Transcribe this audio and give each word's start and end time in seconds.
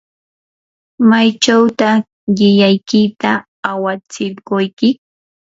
¿maychawtaq 1.09 1.99
llikllaykita 2.35 3.31
awatsirquyki? 3.71 4.89